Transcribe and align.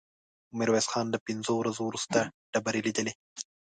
ميرويس 0.57 0.87
خان 0.91 1.05
له 1.11 1.19
پنځو 1.27 1.53
ورځو 1.57 1.81
وروسته 1.85 2.19
ډبرې 2.53 2.81
ليدلې. 2.87 3.13